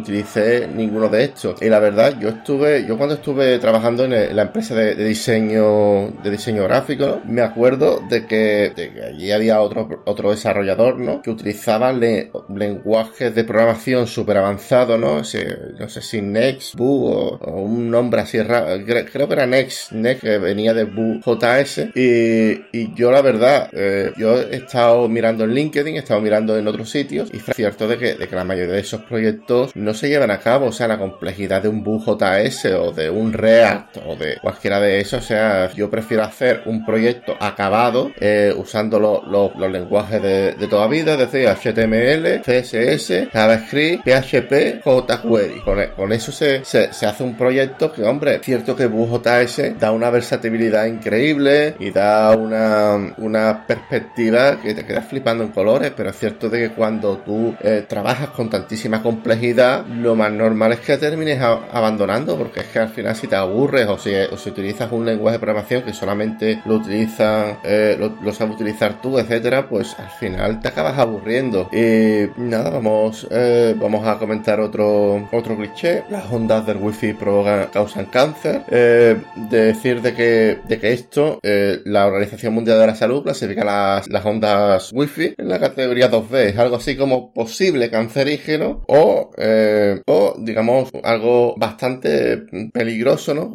ninguno 0.74 1.08
de 1.08 1.24
estos. 1.24 1.60
Y 1.62 1.68
la 1.68 1.78
verdad, 1.78 2.18
yo 2.20 2.28
estuve, 2.28 2.84
yo 2.86 2.96
cuando 2.96 3.14
estuve 3.16 3.58
trabajando 3.58 4.04
en, 4.04 4.34
la 4.34 4.42
empresa 4.42 4.74
de, 4.74 4.94
diseño, 4.94 6.10
de 6.22 6.30
diseño 6.30 6.64
gráfico, 6.64 7.20
me 7.24 7.42
acuerdo 7.42 8.02
de 8.08 8.26
que, 8.26 8.72
allí 9.06 9.32
había 9.32 9.60
otro, 9.60 10.02
otro 10.06 10.30
desarrollador, 10.30 10.98
¿no? 10.98 11.22
Que 11.22 11.30
utilizaba 11.30 11.92
lenguajes 11.92 13.34
de 13.34 13.44
programación 13.44 14.06
súper 14.06 14.38
avanzados, 14.38 14.98
¿no? 14.98 15.16
no 15.16 15.24
sé 15.24 16.02
si 16.02 16.22
Next, 16.22 16.74
Boo 16.74 17.38
o, 17.40 17.60
un 17.60 17.90
nombre 17.90 18.20
así 18.20 18.40
raro. 18.42 18.84
Creo, 18.84 19.28
que 19.28 19.34
era 19.34 19.46
Next, 19.46 19.92
Next 19.92 20.22
que 20.22 20.38
venía 20.38 20.74
de 20.74 20.84
Boo 20.84 21.20
JS. 21.24 21.90
Y, 21.94 22.62
y 22.72 22.94
yo 22.94 23.10
la 23.10 23.22
verdad, 23.22 23.68
eh, 23.72 24.12
yo 24.16 24.40
he 24.40 24.56
estado 24.56 25.08
mirando 25.08 25.44
en 25.44 25.54
LinkedIn, 25.54 25.96
he 25.96 25.98
estado 25.98 26.20
mirando 26.20 26.56
en 26.56 26.66
otros 26.68 26.90
sitios 26.90 27.30
y 27.32 27.38
es 27.38 27.44
cierto 27.54 27.88
de 27.88 27.98
que, 27.98 28.14
de 28.14 28.28
que 28.28 28.36
la 28.36 28.44
mayoría 28.44 28.74
de 28.74 28.80
esos 28.80 29.02
proyectos 29.02 29.74
no 29.74 29.94
se 29.94 30.09
llevan 30.10 30.30
a 30.30 30.38
cabo, 30.38 30.66
o 30.66 30.72
sea, 30.72 30.88
la 30.88 30.98
complejidad 30.98 31.62
de 31.62 31.68
un 31.68 31.82
Vue.js 31.82 32.64
o 32.66 32.92
de 32.92 33.10
un 33.10 33.32
React 33.32 33.98
o 34.06 34.16
de 34.16 34.38
cualquiera 34.40 34.80
de 34.80 35.00
esos, 35.00 35.24
o 35.24 35.26
sea, 35.26 35.72
yo 35.72 35.90
prefiero 35.90 36.22
hacer 36.22 36.62
un 36.66 36.84
proyecto 36.84 37.36
acabado 37.38 38.10
eh, 38.20 38.52
usando 38.56 38.98
los 38.98 39.70
lenguajes 39.70 40.22
de, 40.22 40.66
toda 40.68 40.86
vida, 40.86 41.14
es 41.14 41.30
decir, 41.30 41.48
HTML, 41.48 42.42
CSS, 42.42 43.28
JavaScript, 43.32 44.04
PHP, 44.04 44.82
jQuery. 44.84 45.60
Con, 45.64 45.80
e, 45.80 45.90
con 45.90 46.12
eso 46.12 46.30
se, 46.30 46.64
se, 46.64 46.88
hace 47.06 47.22
un 47.24 47.36
proyecto 47.36 47.92
que, 47.92 48.04
hombre, 48.04 48.40
cierto 48.42 48.76
que 48.76 48.86
Vue.js 48.86 49.78
da 49.78 49.90
una 49.92 50.10
versatilidad 50.10 50.86
increíble 50.86 51.74
y 51.78 51.90
da 51.90 52.36
una, 52.36 53.14
una 53.18 53.66
perspectiva 53.66 54.60
que 54.60 54.74
te 54.74 54.84
quedas 54.84 55.06
flipando 55.06 55.44
en 55.44 55.50
colores, 55.50 55.92
pero 55.96 56.10
es 56.10 56.18
cierto 56.18 56.48
de 56.48 56.68
que 56.68 56.74
cuando 56.74 57.18
tú 57.18 57.54
eh, 57.60 57.84
trabajas 57.88 58.30
con 58.30 58.50
tantísima 58.50 59.02
complejidad, 59.02 59.84
lo 59.90 60.14
más 60.14 60.32
normal 60.32 60.72
es 60.72 60.80
que 60.80 60.96
termines 60.96 61.40
abandonando, 61.40 62.36
porque 62.36 62.60
es 62.60 62.66
que 62.66 62.78
al 62.78 62.88
final 62.88 63.14
si 63.16 63.26
te 63.26 63.36
aburres 63.36 63.86
o 63.88 63.98
si, 63.98 64.12
utilizas 64.48 64.90
un 64.92 65.04
lenguaje 65.04 65.36
de 65.36 65.40
programación 65.40 65.82
que 65.82 65.92
solamente 65.92 66.62
lo 66.64 66.76
utilizas, 66.76 67.56
eh, 67.64 67.96
lo, 67.98 68.32
sabes 68.32 68.54
utilizar 68.54 69.00
tú, 69.00 69.18
etcétera, 69.18 69.68
pues 69.68 69.96
al 69.98 70.10
final 70.10 70.60
te 70.60 70.68
acabas 70.68 70.98
aburriendo. 70.98 71.68
Y 71.72 72.28
nada, 72.40 72.70
vamos, 72.70 73.26
eh, 73.30 73.74
vamos 73.78 74.06
a 74.06 74.18
comentar 74.18 74.60
otro, 74.60 75.28
otro 75.32 75.56
cliché. 75.56 76.04
Las 76.10 76.30
ondas 76.30 76.66
del 76.66 76.78
wifi 76.78 77.12
provocan, 77.12 77.68
causan 77.72 78.06
cáncer. 78.06 78.62
Eh, 78.68 79.16
de 79.50 79.64
decir 79.64 80.02
de 80.02 80.14
que, 80.14 80.58
de 80.68 80.78
que 80.78 80.92
esto, 80.92 81.40
la 81.42 82.06
Organización 82.06 82.54
Mundial 82.54 82.78
de 82.78 82.86
la 82.86 82.94
Salud 82.94 83.22
clasifica 83.22 83.64
las, 83.64 84.08
las 84.08 84.24
ondas 84.24 84.92
wifi 84.92 85.34
en 85.36 85.48
la 85.48 85.58
categoría 85.58 86.10
2B. 86.10 86.50
Es 86.50 86.58
algo 86.58 86.76
así 86.76 86.96
como 86.96 87.32
posible 87.32 87.90
cancerígeno 87.90 88.82
o 88.86 89.30
eh, 89.36 89.79
o 90.06 90.34
digamos 90.38 90.90
algo 91.02 91.54
bastante 91.56 92.38
peligroso, 92.72 93.34
¿no? 93.34 93.50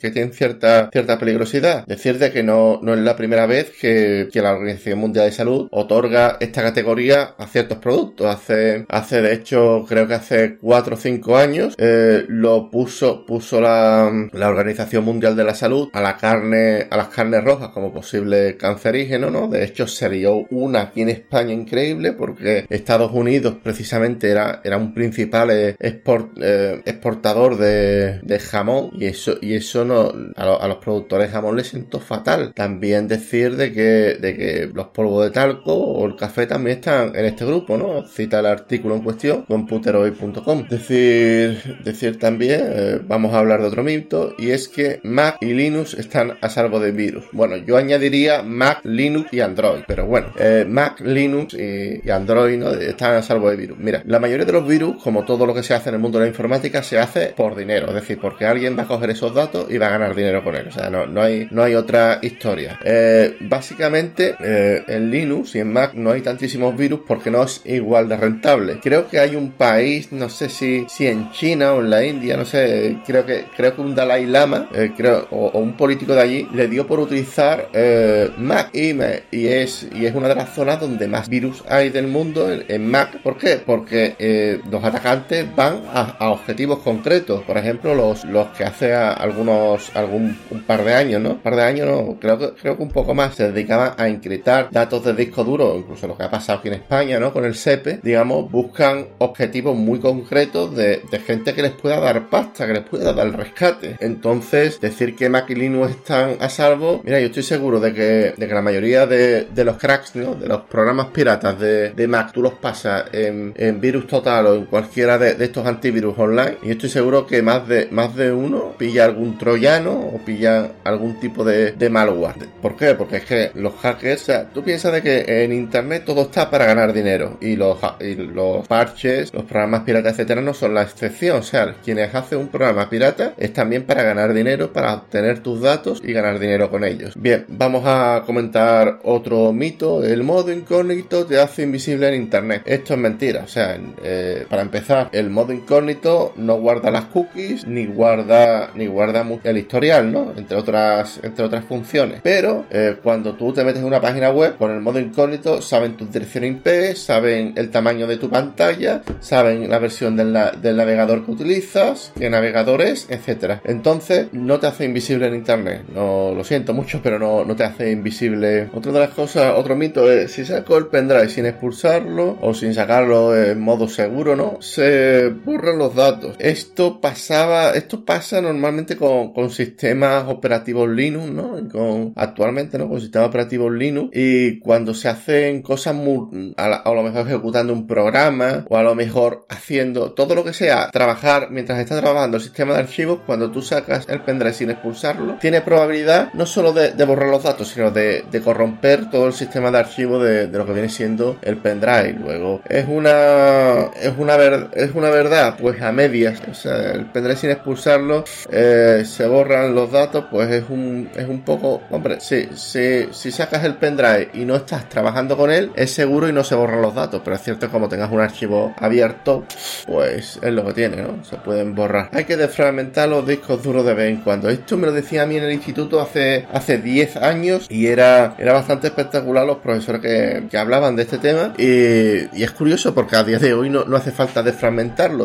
que 0.00 0.10
tiene 0.10 0.32
cierta, 0.32 0.88
cierta 0.92 1.18
peligrosidad. 1.18 1.86
Decir 1.86 2.18
de 2.18 2.30
que 2.32 2.42
no, 2.42 2.80
no 2.82 2.94
es 2.94 3.00
la 3.00 3.16
primera 3.16 3.46
vez 3.46 3.72
que, 3.80 4.28
que 4.32 4.42
la 4.42 4.52
Organización 4.52 4.98
Mundial 4.98 5.26
de 5.26 5.32
Salud 5.32 5.68
otorga 5.70 6.36
esta 6.40 6.62
categoría 6.62 7.34
a 7.38 7.46
ciertos 7.46 7.78
productos. 7.78 8.26
Hace, 8.26 8.86
hace 8.88 9.22
de 9.22 9.32
hecho, 9.32 9.84
creo 9.88 10.06
que 10.06 10.14
hace 10.14 10.56
4 10.58 10.94
o 10.94 10.98
5 10.98 11.36
años, 11.36 11.74
eh, 11.78 12.24
lo 12.28 12.70
puso, 12.70 13.24
puso 13.26 13.60
la, 13.60 14.10
la 14.32 14.48
Organización 14.48 15.04
Mundial 15.04 15.36
de 15.36 15.44
la 15.44 15.54
Salud 15.54 15.88
a 15.92 16.00
la 16.00 16.16
carne, 16.16 16.86
a 16.90 16.96
las 16.96 17.08
carnes 17.08 17.44
rojas 17.44 17.70
como 17.70 17.92
posible 17.92 18.56
cancerígeno, 18.56 19.30
¿no? 19.30 19.48
De 19.48 19.64
hecho, 19.64 19.86
se 19.86 20.08
dio 20.08 20.46
una 20.50 20.82
aquí 20.82 21.02
en 21.02 21.10
España 21.10 21.52
increíble 21.52 22.12
porque 22.12 22.66
Estados 22.68 23.12
Unidos 23.12 23.56
precisamente 23.62 24.30
era, 24.30 24.60
era 24.64 24.76
un 24.76 24.94
principal 24.94 25.50
eh, 25.50 25.69
eh, 25.78 26.82
exportador 26.84 27.56
de, 27.56 28.38
jamón 28.40 28.90
y 28.98 29.06
eso, 29.06 29.36
y 29.40 29.54
eso 29.54 29.84
no, 29.84 30.12
a, 30.36 30.68
los 30.68 30.78
productores 30.78 31.30
jamón 31.30 31.56
les 31.56 31.68
siento 31.68 32.00
fatal. 32.00 32.52
También 32.54 33.08
decir 33.08 33.56
de 33.56 33.72
que, 33.72 34.16
de 34.20 34.36
que 34.36 34.70
los 34.72 34.88
polvos 34.88 35.24
de 35.24 35.30
talco 35.30 35.74
o 35.74 36.06
el 36.06 36.16
café 36.16 36.46
también 36.46 36.78
están 36.78 37.14
en 37.14 37.24
este 37.24 37.44
grupo, 37.44 37.76
¿no? 37.76 38.06
Cita 38.06 38.40
el 38.40 38.46
artículo 38.46 38.96
en 38.96 39.02
cuestión, 39.02 39.44
computerhoy.com. 39.46 40.68
Decir, 40.68 41.78
decir 41.84 42.18
también, 42.18 42.60
eh, 42.62 43.00
vamos 43.06 43.34
a 43.34 43.38
hablar 43.38 43.60
de 43.60 43.68
otro 43.68 43.82
mito, 43.82 44.34
y 44.38 44.50
es 44.50 44.68
que 44.68 45.00
Mac 45.02 45.36
y 45.40 45.52
Linux 45.52 45.94
están 45.94 46.38
a 46.40 46.48
salvo 46.48 46.80
de 46.80 46.92
virus. 46.92 47.24
Bueno, 47.32 47.56
yo 47.56 47.76
añadiría 47.76 48.42
Mac, 48.42 48.80
Linux 48.84 49.32
y 49.32 49.40
Android, 49.40 49.82
pero 49.86 50.06
bueno, 50.06 50.28
eh, 50.38 50.64
Mac, 50.68 51.00
Linux 51.00 51.54
y, 51.54 52.08
Android 52.10 52.62
están 52.82 53.14
a 53.14 53.22
salvo 53.22 53.50
de 53.50 53.56
virus. 53.56 53.78
Mira, 53.78 54.02
la 54.06 54.18
mayoría 54.18 54.44
de 54.44 54.52
los 54.52 54.66
virus, 54.66 55.02
como 55.02 55.24
todo 55.24 55.46
lo 55.46 55.54
que 55.54 55.59
se 55.62 55.74
hace 55.74 55.88
en 55.90 55.96
el 55.96 56.00
mundo 56.00 56.18
de 56.18 56.24
la 56.24 56.28
informática, 56.28 56.82
se 56.82 56.98
hace 56.98 57.32
por 57.36 57.56
dinero, 57.56 57.88
es 57.88 57.94
decir, 57.94 58.18
porque 58.20 58.46
alguien 58.46 58.76
va 58.78 58.82
a 58.82 58.86
coger 58.86 59.10
esos 59.10 59.34
datos 59.34 59.70
y 59.70 59.78
va 59.78 59.88
a 59.88 59.90
ganar 59.90 60.14
dinero 60.14 60.42
con 60.42 60.54
él. 60.54 60.68
O 60.68 60.72
sea, 60.72 60.90
no, 60.90 61.06
no, 61.06 61.22
hay, 61.22 61.48
no 61.50 61.62
hay 61.62 61.74
otra 61.74 62.18
historia. 62.22 62.78
Eh, 62.84 63.36
básicamente, 63.40 64.36
en 64.40 65.10
Linux 65.10 65.54
y 65.54 65.60
en 65.60 65.72
Mac 65.72 65.92
no 65.94 66.10
hay 66.10 66.22
tantísimos 66.22 66.76
virus 66.76 67.00
porque 67.06 67.30
no 67.30 67.42
es 67.42 67.62
igual 67.64 68.08
de 68.08 68.16
rentable. 68.16 68.80
Creo 68.82 69.08
que 69.08 69.18
hay 69.18 69.36
un 69.36 69.52
país, 69.52 70.12
no 70.12 70.28
sé 70.28 70.48
si, 70.48 70.86
si 70.88 71.06
en 71.06 71.30
China 71.32 71.74
o 71.74 71.80
en 71.80 71.90
la 71.90 72.04
India, 72.04 72.36
no 72.36 72.44
sé, 72.44 72.98
creo 73.06 73.26
que, 73.26 73.46
creo 73.56 73.74
que 73.74 73.80
un 73.80 73.94
Dalai 73.94 74.26
Lama, 74.26 74.68
eh, 74.74 74.92
creo, 74.96 75.26
o, 75.30 75.58
un 75.58 75.76
político 75.76 76.14
de 76.14 76.20
allí, 76.20 76.48
le 76.52 76.68
dio 76.68 76.86
por 76.86 77.00
utilizar 77.00 77.68
eh, 77.72 78.30
Mac 78.38 78.70
y, 78.72 78.90
y, 79.30 79.48
es, 79.48 79.86
y 79.94 80.06
es 80.06 80.14
una 80.14 80.28
de 80.28 80.34
las 80.34 80.54
zonas 80.54 80.80
donde 80.80 81.08
más 81.08 81.28
virus 81.28 81.62
hay 81.68 81.90
del 81.90 82.06
mundo 82.06 82.48
en, 82.50 82.90
Mac. 82.90 83.20
¿Por 83.22 83.36
qué? 83.36 83.60
Porque 83.64 84.16
eh, 84.18 84.60
los 84.70 84.82
atacantes 84.82 85.49
van 85.54 85.82
a, 85.92 86.30
objetivos 86.30 86.80
concretos. 86.80 87.42
Por 87.42 87.56
ejemplo, 87.56 87.94
los, 87.94 88.24
los 88.24 88.48
que 88.48 88.64
hace 88.64 88.94
algunos, 88.94 89.94
algún 89.94 90.38
un 90.50 90.62
par 90.62 90.84
de 90.84 90.94
años, 90.94 91.20
¿no? 91.20 91.30
Un 91.30 91.40
par 91.40 91.56
de 91.56 91.62
años, 91.62 91.88
no, 91.88 92.18
creo 92.20 92.38
que, 92.38 92.50
creo 92.60 92.76
que 92.76 92.82
un 92.82 92.90
poco 92.90 93.14
más 93.14 93.34
se 93.34 93.50
dedicaban 93.50 93.94
a 93.96 94.08
encriptar 94.08 94.68
datos 94.70 95.04
de 95.04 95.14
disco 95.14 95.44
duro, 95.44 95.76
incluso 95.76 96.06
lo 96.06 96.16
que 96.16 96.24
ha 96.24 96.30
pasado 96.30 96.58
aquí 96.58 96.68
en 96.68 96.74
España, 96.74 97.18
¿no? 97.18 97.32
Con 97.32 97.44
el 97.44 97.54
SEPE, 97.54 98.00
digamos, 98.02 98.50
buscan 98.50 99.06
objetivos 99.18 99.76
muy 99.76 100.00
concretos 100.00 100.74
de, 100.74 101.02
gente 101.26 101.54
que 101.54 101.62
les 101.62 101.72
pueda 101.72 102.00
dar 102.00 102.28
pasta, 102.30 102.66
que 102.66 102.72
les 102.72 102.82
pueda 102.82 103.12
dar 103.12 103.30
rescate. 103.36 103.96
Entonces, 104.00 104.80
decir 104.80 105.14
que 105.16 105.28
Mac 105.28 105.48
y 105.50 105.54
Linux 105.54 105.90
están 105.90 106.36
a 106.40 106.48
salvo, 106.48 107.00
mira, 107.04 107.20
yo 107.20 107.26
estoy 107.26 107.42
seguro 107.42 107.80
de 107.80 107.92
que, 107.92 108.34
de 108.36 108.48
que 108.48 108.54
la 108.54 108.62
mayoría 108.62 109.06
de, 109.06 109.46
los 109.64 109.76
cracks, 109.76 110.16
¿no? 110.16 110.34
De 110.34 110.48
los 110.48 110.62
programas 110.62 111.08
piratas 111.08 111.58
de, 111.58 112.06
Mac, 112.08 112.32
tú 112.32 112.42
los 112.42 112.54
pasas 112.54 113.04
en, 113.12 113.80
Virus 113.80 114.06
Total 114.06 114.46
o 114.46 114.54
en 114.54 114.64
cualquiera 114.66 115.18
de, 115.18 115.39
estos 115.44 115.66
antivirus 115.66 116.18
online, 116.18 116.58
y 116.62 116.70
estoy 116.70 116.88
seguro 116.88 117.26
que 117.26 117.42
más 117.42 117.66
de, 117.68 117.88
más 117.90 118.14
de 118.16 118.32
uno 118.32 118.74
pilla 118.78 119.04
algún 119.04 119.38
troyano 119.38 119.92
o 119.92 120.18
pilla 120.24 120.72
algún 120.84 121.18
tipo 121.20 121.44
de, 121.44 121.72
de 121.72 121.90
malware. 121.90 122.48
¿Por 122.60 122.76
qué? 122.76 122.94
Porque 122.94 123.16
es 123.16 123.24
que 123.24 123.50
los 123.54 123.74
hackers, 123.74 124.22
o 124.22 124.24
sea, 124.24 124.48
tú 124.50 124.62
piensas 124.62 124.92
de 124.92 125.02
que 125.02 125.44
en 125.44 125.52
internet 125.52 126.04
todo 126.04 126.22
está 126.22 126.50
para 126.50 126.66
ganar 126.66 126.92
dinero 126.92 127.38
y 127.40 127.56
los, 127.56 127.78
y 128.00 128.14
los 128.14 128.66
parches, 128.66 129.32
los 129.32 129.44
programas 129.44 129.82
piratas, 129.82 130.12
etcétera, 130.12 130.40
no 130.40 130.54
son 130.54 130.74
la 130.74 130.82
excepción. 130.82 131.38
O 131.38 131.42
sea, 131.42 131.74
quienes 131.84 132.14
hacen 132.14 132.38
un 132.38 132.48
programa 132.48 132.88
pirata 132.88 133.34
es 133.36 133.52
también 133.52 133.84
para 133.84 134.02
ganar 134.02 134.32
dinero, 134.34 134.72
para 134.72 134.94
obtener 134.94 135.40
tus 135.40 135.60
datos 135.60 136.00
y 136.04 136.12
ganar 136.12 136.38
dinero 136.38 136.70
con 136.70 136.84
ellos. 136.84 137.14
Bien, 137.16 137.44
vamos 137.48 137.84
a 137.86 138.22
comentar 138.26 139.00
otro 139.04 139.52
mito. 139.52 140.04
El 140.04 140.22
modo 140.22 140.52
incógnito 140.52 141.26
te 141.26 141.38
hace 141.38 141.62
invisible 141.62 142.08
en 142.08 142.14
internet. 142.14 142.62
Esto 142.64 142.94
es 142.94 143.00
mentira. 143.00 143.42
O 143.44 143.48
sea, 143.48 143.78
eh, 144.02 144.46
para 144.48 144.62
empezar, 144.62 145.08
el 145.12 145.29
modo 145.30 145.52
incógnito 145.52 146.32
no 146.36 146.56
guarda 146.56 146.90
las 146.90 147.06
cookies 147.06 147.66
ni 147.66 147.86
guarda 147.86 148.70
ni 148.74 148.86
guarda 148.86 149.26
el 149.44 149.58
historial, 149.58 150.12
¿no? 150.12 150.32
Entre 150.36 150.56
otras 150.56 151.20
entre 151.22 151.44
otras 151.44 151.64
funciones. 151.64 152.20
Pero 152.22 152.66
eh, 152.70 152.96
cuando 153.02 153.34
tú 153.34 153.52
te 153.52 153.64
metes 153.64 153.80
en 153.80 153.86
una 153.86 154.00
página 154.00 154.30
web 154.30 154.56
con 154.56 154.70
el 154.70 154.80
modo 154.80 154.98
incógnito, 154.98 155.62
saben 155.62 155.96
tu 155.96 156.06
dirección 156.06 156.44
IP, 156.44 156.94
saben 156.94 157.54
el 157.56 157.70
tamaño 157.70 158.06
de 158.06 158.16
tu 158.16 158.28
pantalla, 158.28 159.02
saben 159.20 159.68
la 159.68 159.78
versión 159.78 160.16
del, 160.16 160.32
navegador 160.32 161.24
que 161.24 161.30
utilizas, 161.30 162.12
qué 162.18 162.30
navegador 162.30 162.82
es, 162.82 163.06
etcétera. 163.10 163.60
Entonces, 163.64 164.28
no 164.32 164.58
te 164.58 164.66
hace 164.66 164.84
invisible 164.84 165.26
en 165.26 165.34
internet. 165.34 165.82
No 165.94 166.32
lo 166.34 166.44
siento 166.44 166.74
mucho, 166.74 167.00
pero 167.02 167.18
no, 167.18 167.44
no 167.44 167.56
te 167.56 167.64
hace 167.64 167.90
invisible. 167.90 168.68
Otra 168.72 168.92
de 168.92 169.00
las 169.00 169.10
cosas, 169.10 169.54
otro 169.56 169.76
mito 169.76 170.10
es 170.10 170.32
si 170.32 170.44
saco 170.44 170.76
el 170.76 170.86
pendrive 170.86 171.28
sin 171.28 171.46
expulsarlo 171.46 172.38
o 172.40 172.54
sin 172.54 172.74
sacarlo 172.74 173.36
en 173.36 173.60
modo 173.60 173.88
seguro, 173.88 174.36
¿no? 174.36 174.58
Se 174.60 175.19
borran 175.28 175.78
los 175.78 175.94
datos. 175.94 176.36
Esto 176.38 177.00
pasaba, 177.00 177.70
esto 177.70 178.04
pasa 178.04 178.40
normalmente 178.40 178.96
con, 178.96 179.32
con 179.32 179.50
sistemas 179.50 180.24
operativos 180.28 180.88
Linux, 180.88 181.30
¿no? 181.30 181.68
Con, 181.70 182.12
actualmente, 182.16 182.78
¿no? 182.78 182.88
Con 182.88 183.00
sistemas 183.00 183.28
operativos 183.28 183.72
Linux. 183.72 184.10
Y 184.12 184.58
cuando 184.60 184.94
se 184.94 185.08
hacen 185.08 185.62
cosas 185.62 185.94
muy, 185.94 186.54
a, 186.56 186.82
lo 186.84 187.02
mejor 187.02 187.26
ejecutando 187.26 187.72
un 187.72 187.86
programa 187.86 188.64
o 188.68 188.76
a 188.76 188.82
lo 188.82 188.94
mejor 188.94 189.46
haciendo 189.48 190.12
todo 190.12 190.34
lo 190.34 190.44
que 190.44 190.52
sea, 190.52 190.90
trabajar 190.90 191.48
mientras 191.50 191.78
está 191.78 192.00
trabajando 192.00 192.36
el 192.36 192.42
sistema 192.42 192.74
de 192.74 192.80
archivos, 192.80 193.20
cuando 193.26 193.50
tú 193.50 193.62
sacas 193.62 194.06
el 194.08 194.20
pendrive 194.22 194.54
sin 194.54 194.70
expulsarlo, 194.70 195.36
tiene 195.40 195.60
probabilidad 195.60 196.32
no 196.34 196.46
solo 196.46 196.72
de, 196.72 196.92
borrar 197.04 197.28
los 197.28 197.42
datos, 197.42 197.68
sino 197.68 197.90
de, 197.90 198.24
corromper 198.44 199.10
todo 199.10 199.26
el 199.26 199.32
sistema 199.32 199.70
de 199.70 199.78
archivos 199.78 200.22
de, 200.22 200.48
lo 200.48 200.66
que 200.66 200.72
viene 200.72 200.88
siendo 200.88 201.36
el 201.42 201.56
pendrive. 201.56 202.16
Luego, 202.20 202.62
es 202.68 202.86
una, 202.88 203.90
es 204.00 204.12
una, 204.16 204.36
es 204.74 204.94
una 204.94 205.09
verdad, 205.10 205.56
pues 205.60 205.80
a 205.82 205.92
medias, 205.92 206.40
o 206.50 206.54
sea, 206.54 206.92
el 206.92 207.06
pendrive 207.06 207.36
sin 207.36 207.50
expulsarlo, 207.50 208.24
eh, 208.50 209.02
se 209.04 209.26
borran 209.26 209.74
los 209.74 209.92
datos, 209.92 210.26
pues 210.30 210.50
es 210.50 210.64
un, 210.68 211.08
es 211.14 211.28
un 211.28 211.42
poco, 211.42 211.82
hombre, 211.90 212.20
si, 212.20 212.48
si, 212.54 213.08
si 213.12 213.30
sacas 213.30 213.64
el 213.64 213.74
pendrive 213.74 214.30
y 214.34 214.44
no 214.44 214.56
estás 214.56 214.88
trabajando 214.88 215.36
con 215.36 215.50
él, 215.50 215.70
es 215.74 215.92
seguro 215.92 216.28
y 216.28 216.32
no 216.32 216.44
se 216.44 216.54
borran 216.54 216.82
los 216.82 216.94
datos, 216.94 217.20
pero 217.24 217.36
es 217.36 217.42
cierto 217.42 217.70
como 217.70 217.88
tengas 217.88 218.10
un 218.10 218.20
archivo 218.20 218.74
abierto, 218.78 219.44
pues 219.86 220.38
es 220.42 220.52
lo 220.52 220.64
que 220.66 220.72
tiene, 220.72 221.02
¿no? 221.02 221.24
Se 221.24 221.36
pueden 221.36 221.74
borrar. 221.74 222.10
Hay 222.12 222.24
que 222.24 222.36
desfragmentar 222.36 223.08
los 223.08 223.26
discos 223.26 223.62
duros 223.62 223.84
de 223.84 223.94
vez 223.94 224.10
en 224.10 224.22
cuando. 224.22 224.48
Esto 224.48 224.76
me 224.76 224.86
lo 224.86 224.92
decía 224.92 225.22
a 225.22 225.26
mí 225.26 225.36
en 225.36 225.44
el 225.44 225.52
instituto 225.52 226.00
hace, 226.00 226.46
hace 226.52 226.78
10 226.78 227.16
años 227.16 227.66
y 227.68 227.86
era, 227.86 228.34
era 228.38 228.52
bastante 228.52 228.88
espectacular 228.88 229.46
los 229.46 229.58
profesores 229.58 230.00
que, 230.00 230.44
que 230.50 230.58
hablaban 230.58 230.96
de 230.96 231.02
este 231.02 231.18
tema. 231.18 231.54
Y, 231.58 232.42
es 232.42 232.50
curioso 232.52 232.94
porque 232.94 233.16
a 233.16 233.24
día 233.24 233.38
de 233.38 233.54
hoy 233.54 233.70
no, 233.70 233.84
no 233.84 233.96
hace 233.96 234.10
falta 234.10 234.42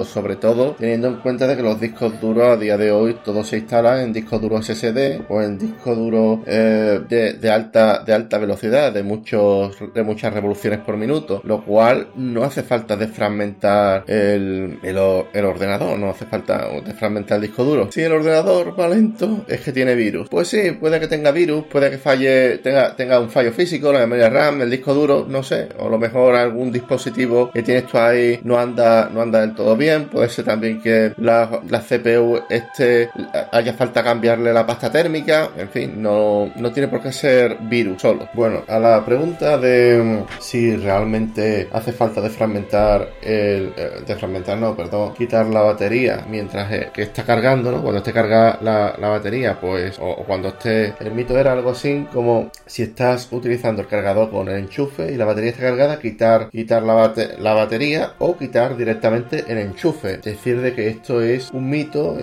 sobre 0.06 0.38
todo 0.38 0.76
teniendo 0.80 1.10
en 1.10 1.16
cuenta 1.16 1.48
de 1.48 1.58
que 1.58 1.62
los 1.62 1.82
discos 1.82 2.22
duros 2.22 2.48
a 2.48 2.58
día 2.58 2.78
de 2.78 2.92
hoy 2.92 3.18
todos 3.26 3.50
se 3.50 3.58
instalan 3.58 4.00
en 4.00 4.14
discos 4.14 4.42
duros 4.42 4.66
SSD 4.66 5.24
o 5.28 5.42
en 5.42 5.58
discos 5.58 5.98
duros 5.98 6.40
eh, 6.46 7.02
de, 7.10 7.52
alta, 7.52 8.02
de 8.04 8.14
alta 8.14 8.38
velocidad, 8.38 8.94
de, 8.94 9.04
muchos, 9.04 9.76
de 9.94 10.04
muchas 10.04 10.34
revoluciones 10.34 10.80
por 10.80 10.96
minuto, 10.96 11.42
lo 11.44 11.64
cual 11.64 12.08
no 12.16 12.44
hace 12.44 12.64
falta 12.64 12.96
desfragmentar 12.96 14.06
el, 14.08 14.80
el, 14.82 14.98
el 15.34 15.46
ordenador, 15.46 16.00
no 16.00 16.10
hace 16.10 16.26
falta 16.26 16.70
desfragmentar 16.86 17.36
el 17.38 17.42
disco 17.42 17.66
duro. 17.66 17.92
Si 17.92 18.02
el 18.02 18.14
ordenador 18.14 18.80
va 18.80 18.88
lento, 18.88 19.46
es 19.48 19.60
que 19.60 19.74
tiene 19.74 19.96
virus. 19.96 20.30
Pues 20.30 20.48
sí, 20.48 20.72
puede 20.80 21.02
que 21.02 21.08
tenga 21.08 21.32
virus, 21.32 21.66
puede 21.66 21.92
que 21.92 21.98
falle, 21.98 22.60
tenga, 22.60 22.96
tenga 22.96 23.20
un 23.20 23.30
fallo 23.30 23.52
físico, 23.52 23.92
la 23.92 24.00
memoria 24.00 24.30
RAM, 24.30 24.62
el 24.62 24.70
disco 24.70 24.94
duro, 24.94 25.26
no 25.28 25.44
sé, 25.44 25.68
o 25.80 25.88
a 25.88 25.90
lo 25.90 26.00
mejor 26.00 26.36
algún 26.36 26.72
dispositivo 26.72 27.52
que 27.52 27.62
tienes 27.62 27.88
tú 27.88 27.98
ahí 27.98 28.40
no 28.44 28.58
anda, 28.58 29.10
no 29.14 29.22
anda 29.22 29.44
todo 29.56 29.76
bien, 29.76 30.06
puede 30.10 30.30
ser 30.30 30.46
también 30.46 30.82
que 30.82 31.14
la, 31.18 31.62
la 31.70 31.82
CPU 31.82 32.42
este 32.50 33.10
haya 33.52 33.74
falta 33.74 34.04
cambiarle 34.04 34.54
la 34.54 34.66
pasta 34.66 34.92
térmica, 34.92 35.50
en 35.58 35.70
fin, 35.70 36.02
no, 36.02 36.52
no 36.56 36.72
tiene 36.72 36.88
por 36.88 37.02
qué 37.02 37.12
ser 37.12 37.58
virus 37.62 38.02
solo. 38.02 38.28
Bueno, 38.34 38.64
a 38.68 38.80
la 38.80 39.04
pregunta 39.06 39.58
de 39.58 40.24
si 40.40 40.76
realmente 40.76 41.68
hace 41.72 41.92
falta 41.92 42.22
desfragmentar 42.22 43.10
el, 43.22 43.74
eh, 43.78 44.02
desfragmentar 44.06 44.58
no, 44.58 44.76
perdón, 44.76 45.14
quitar 45.14 45.46
la 45.48 45.62
batería 45.62 46.26
mientras 46.30 46.72
eh, 46.72 46.90
que 46.94 47.04
está 47.04 47.24
cargando, 47.24 47.72
¿no? 47.72 47.82
Cuando 47.82 48.00
esté 48.00 48.14
cargada 48.14 48.60
la, 48.62 48.96
la 49.00 49.10
batería, 49.10 49.60
pues, 49.60 49.98
o, 50.00 50.16
cuando 50.26 50.50
esté, 50.50 50.94
el 51.00 51.12
mito 51.12 51.38
era 51.38 51.54
algo 51.54 51.72
así 51.72 52.08
como 52.12 52.52
si 52.66 52.84
estás 52.84 53.28
utilizando 53.32 53.82
el 53.82 53.88
cargador 53.88 54.30
con 54.30 54.50
el 54.50 54.58
enchufe 54.60 55.12
y 55.12 55.16
la 55.16 55.26
batería 55.26 55.52
está 55.52 55.64
cargada, 55.64 56.00
quitar, 56.00 56.50
quitar 56.50 56.84
la, 56.84 57.14
la 57.40 57.54
batería 57.54 58.14
o 58.20 58.38
quitar 58.38 58.78
directamente 58.78 59.45
el 59.48 59.58
enchufe, 59.58 60.18
decir, 60.18 60.62
de 60.62 60.74
que 60.74 60.88
esto 60.88 61.22
es 61.22 61.52
un 61.52 61.70
mito, 61.70 62.18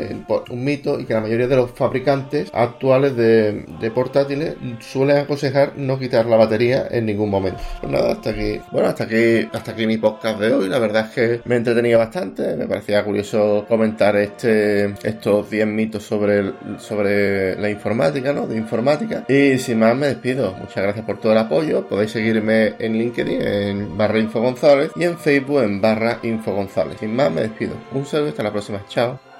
un 0.51 0.65
mito 0.65 1.01
y 1.01 1.05
que 1.05 1.15
la 1.15 1.21
mayoría 1.21 1.47
de 1.47 1.57
los 1.57 1.71
fabricantes 1.73 2.51
actuales 2.53 3.17
de, 3.17 3.91
portátiles 3.95 4.57
suelen 4.81 5.19
aconsejar 5.19 5.75
no 5.77 5.99
quitar 5.99 6.27
la 6.27 6.37
batería 6.37 6.87
en 6.91 7.07
ningún 7.07 7.31
momento. 7.31 7.61
Pues 7.81 7.93
nada, 7.93 8.13
hasta 8.13 8.31
aquí, 8.31 8.61
bueno, 8.71 8.89
hasta 8.89 9.05
aquí, 9.05 9.49
hasta 9.53 9.73
aquí 9.73 9.87
mi 9.87 9.99
podcast 9.99 10.41
de 10.41 10.53
hoy. 10.53 10.69
La 10.69 10.79
verdad 10.79 11.07
es 11.07 11.15
que 11.15 11.41
me 11.45 11.57
entretenía 11.57 11.99
bastante, 11.99 12.57
me 12.57 12.67
parecía 12.67 13.05
curioso 13.05 13.65
comentar 13.69 14.17
este, 14.17 14.95
estos 15.03 15.51
10 15.51 15.67
mitos 15.67 16.03
sobre, 16.03 16.53
sobre 16.79 17.57
la 17.57 17.69
informática, 17.71 18.33
¿no? 18.33 18.47
De 18.47 18.57
informática. 18.57 19.25
Y 19.29 19.59
sin 19.59 19.79
más 19.79 19.97
me 19.97 20.09
despido. 20.09 20.55
Muchas 20.55 20.83
gracias 20.83 21.05
por 21.05 21.21
todo 21.21 21.33
el 21.33 21.39
apoyo. 21.39 21.87
Podéis 21.87 22.13
seguirme 22.13 22.75
en 22.79 22.95
LinkedIn 22.95 23.43
en 23.43 23.97
barra 23.99 24.19
Info 24.19 24.41
González 24.41 24.91
y 24.97 25.05
en 25.05 25.19
Facebook 25.19 25.63
en 25.63 25.81
barra 25.81 26.19
Info 26.23 26.53
González. 26.55 27.03
Más 27.13 27.31
me 27.31 27.43
despido. 27.43 27.75
Un 27.93 28.07
saludo 28.07 28.29
y 28.29 28.31
hasta 28.31 28.43
la 28.43 28.53
próxima. 28.53 28.83
Chao. 28.89 29.32